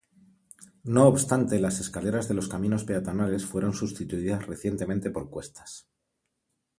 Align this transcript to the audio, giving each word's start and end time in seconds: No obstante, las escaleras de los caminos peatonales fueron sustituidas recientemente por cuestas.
No 0.83 1.05
obstante, 1.05 1.59
las 1.59 1.79
escaleras 1.79 2.27
de 2.27 2.33
los 2.33 2.47
caminos 2.47 2.85
peatonales 2.85 3.45
fueron 3.45 3.75
sustituidas 3.75 4.47
recientemente 4.47 5.11
por 5.11 5.29
cuestas. 5.29 5.87